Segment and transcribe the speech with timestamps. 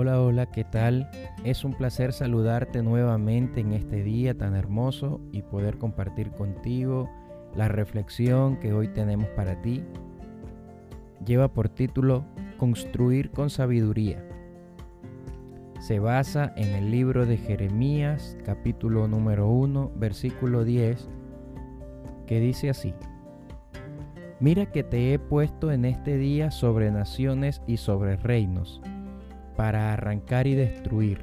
[0.00, 1.10] Hola, hola, ¿qué tal?
[1.42, 7.10] Es un placer saludarte nuevamente en este día tan hermoso y poder compartir contigo
[7.56, 9.82] la reflexión que hoy tenemos para ti.
[11.26, 12.24] Lleva por título
[12.58, 14.24] Construir con sabiduría.
[15.80, 21.08] Se basa en el libro de Jeremías, capítulo número 1, versículo 10,
[22.28, 22.94] que dice así.
[24.38, 28.80] Mira que te he puesto en este día sobre naciones y sobre reinos
[29.58, 31.20] para arrancar y destruir,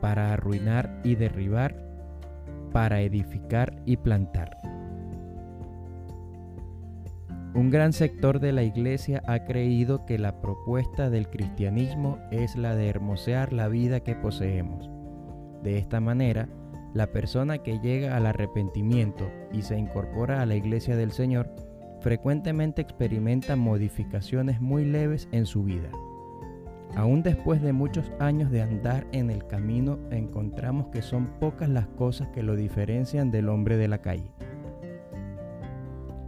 [0.00, 1.74] para arruinar y derribar,
[2.70, 4.56] para edificar y plantar.
[7.54, 12.76] Un gran sector de la iglesia ha creído que la propuesta del cristianismo es la
[12.76, 14.88] de hermosear la vida que poseemos.
[15.64, 16.48] De esta manera,
[16.94, 21.52] la persona que llega al arrepentimiento y se incorpora a la iglesia del Señor
[22.00, 25.88] frecuentemente experimenta modificaciones muy leves en su vida.
[26.94, 31.86] Aún después de muchos años de andar en el camino, encontramos que son pocas las
[31.88, 34.30] cosas que lo diferencian del hombre de la calle.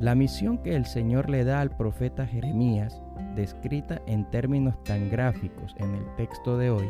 [0.00, 3.02] La misión que el Señor le da al profeta Jeremías,
[3.36, 6.88] descrita en términos tan gráficos en el texto de hoy,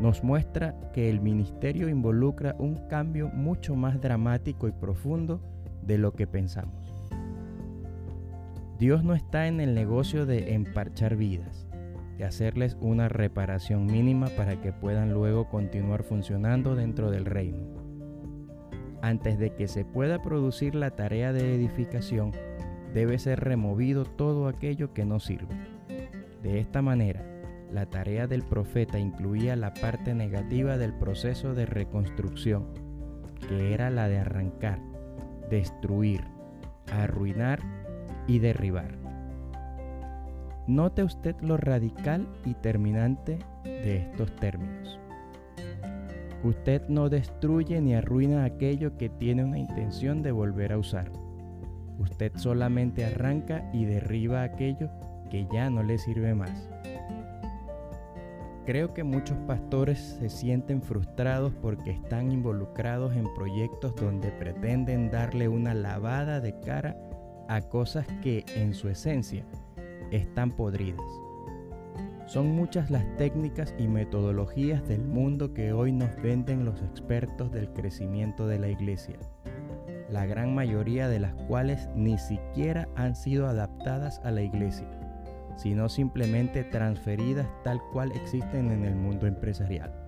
[0.00, 5.40] nos muestra que el ministerio involucra un cambio mucho más dramático y profundo
[5.82, 6.94] de lo que pensamos.
[8.78, 11.67] Dios no está en el negocio de emparchar vidas
[12.18, 17.58] de hacerles una reparación mínima para que puedan luego continuar funcionando dentro del reino.
[19.00, 22.32] Antes de que se pueda producir la tarea de edificación,
[22.92, 25.54] debe ser removido todo aquello que no sirve.
[26.42, 27.24] De esta manera,
[27.70, 32.66] la tarea del profeta incluía la parte negativa del proceso de reconstrucción,
[33.48, 34.80] que era la de arrancar,
[35.48, 36.24] destruir,
[36.90, 37.60] arruinar
[38.26, 39.07] y derribar.
[40.68, 45.00] Note usted lo radical y terminante de estos términos.
[46.44, 51.10] Usted no destruye ni arruina aquello que tiene una intención de volver a usar.
[51.98, 54.90] Usted solamente arranca y derriba aquello
[55.30, 56.68] que ya no le sirve más.
[58.66, 65.48] Creo que muchos pastores se sienten frustrados porque están involucrados en proyectos donde pretenden darle
[65.48, 66.94] una lavada de cara
[67.48, 69.46] a cosas que en su esencia
[70.10, 71.06] están podridas.
[72.26, 77.72] Son muchas las técnicas y metodologías del mundo que hoy nos venden los expertos del
[77.72, 79.16] crecimiento de la iglesia,
[80.10, 84.88] la gran mayoría de las cuales ni siquiera han sido adaptadas a la iglesia,
[85.56, 90.07] sino simplemente transferidas tal cual existen en el mundo empresarial.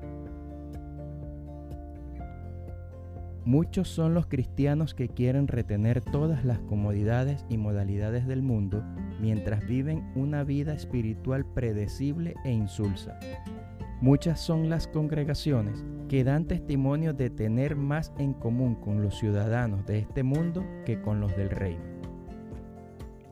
[3.51, 8.85] Muchos son los cristianos que quieren retener todas las comodidades y modalidades del mundo
[9.21, 13.19] mientras viven una vida espiritual predecible e insulsa.
[14.01, 19.85] Muchas son las congregaciones que dan testimonio de tener más en común con los ciudadanos
[19.85, 21.83] de este mundo que con los del reino.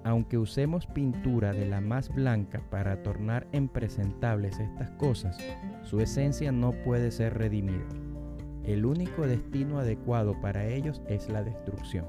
[0.02, 5.38] Aunque usemos pintura de la más blanca para tornar en presentables estas cosas,
[5.84, 7.86] su esencia no puede ser redimida
[8.68, 12.04] el único destino adecuado para ellos es la destrucción.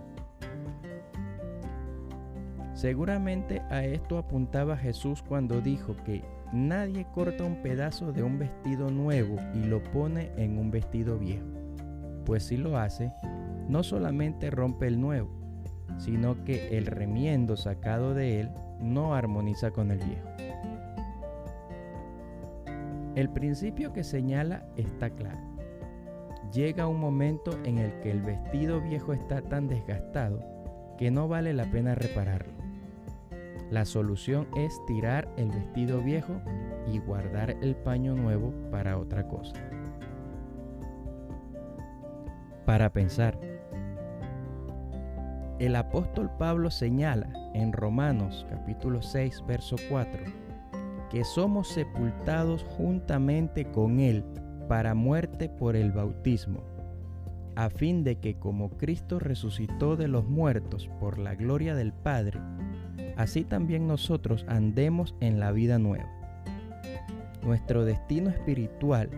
[2.74, 6.22] Seguramente a esto apuntaba Jesús cuando dijo que
[6.52, 11.48] nadie corta un pedazo de un vestido nuevo y lo pone en un vestido viejo,
[12.26, 13.14] pues si lo hace,
[13.70, 15.30] no solamente rompe el nuevo,
[15.98, 18.50] sino que el remiendo sacado de él
[18.82, 20.28] no armoniza con el viejo.
[23.16, 25.49] El principio que señala está claro
[26.52, 30.40] llega un momento en el que el vestido viejo está tan desgastado
[30.98, 32.54] que no vale la pena repararlo.
[33.70, 36.42] La solución es tirar el vestido viejo
[36.92, 39.56] y guardar el paño nuevo para otra cosa.
[42.66, 43.40] Para pensar,
[45.60, 50.24] el apóstol Pablo señala en Romanos capítulo 6 verso 4
[51.10, 54.24] que somos sepultados juntamente con él
[54.70, 56.64] para muerte por el bautismo,
[57.56, 62.40] a fin de que como Cristo resucitó de los muertos por la gloria del Padre,
[63.18, 66.08] así también nosotros andemos en la vida nueva.
[67.42, 69.10] Nuestro destino espiritual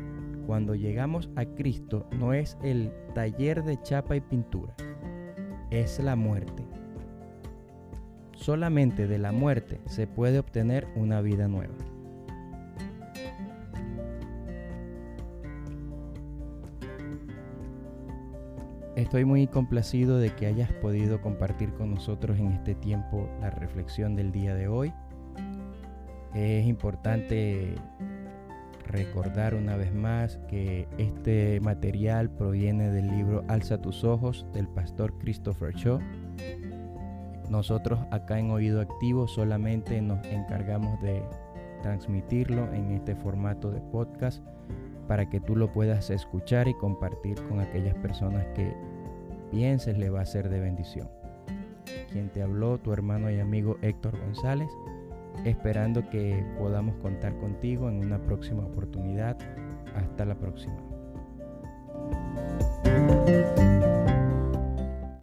[0.47, 4.73] cuando llegamos a Cristo no es el taller de chapa y pintura,
[5.69, 6.63] es la muerte.
[8.37, 11.90] Solamente de la muerte se puede obtener una vida nueva.
[19.01, 24.15] Estoy muy complacido de que hayas podido compartir con nosotros en este tiempo la reflexión
[24.15, 24.93] del día de hoy.
[26.35, 27.73] Es importante
[28.85, 35.17] recordar una vez más que este material proviene del libro Alza tus ojos del pastor
[35.17, 35.99] Christopher Shaw.
[37.49, 41.23] Nosotros acá en Oído Activo solamente nos encargamos de
[41.81, 44.43] transmitirlo en este formato de podcast
[45.11, 48.73] para que tú lo puedas escuchar y compartir con aquellas personas que
[49.51, 51.09] pienses le va a ser de bendición.
[52.13, 54.69] Quien te habló, tu hermano y amigo Héctor González
[55.43, 59.37] esperando que podamos contar contigo en una próxima oportunidad.
[59.97, 60.77] Hasta la próxima.